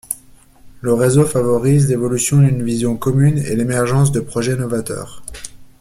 [0.81, 5.21] Le Réseau favorise l’évolution d’une vision commune et l’émergence de projets novateurs.